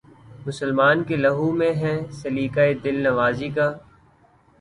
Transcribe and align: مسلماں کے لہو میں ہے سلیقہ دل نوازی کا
مسلماں 0.45 0.93
کے 1.07 1.15
لہو 1.17 1.51
میں 1.59 1.71
ہے 1.73 1.93
سلیقہ 2.11 2.65
دل 2.83 2.95
نوازی 3.03 3.49
کا 3.55 3.71